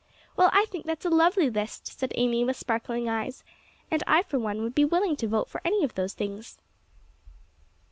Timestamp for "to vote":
5.17-5.47